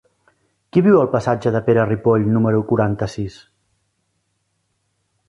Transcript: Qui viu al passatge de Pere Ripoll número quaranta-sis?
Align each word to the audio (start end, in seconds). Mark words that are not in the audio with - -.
Qui 0.77 0.81
viu 0.85 0.95
al 1.01 1.09
passatge 1.15 1.51
de 1.55 1.61
Pere 1.67 1.83
Ripoll 1.91 2.25
número 2.37 2.63
quaranta-sis? 2.71 3.37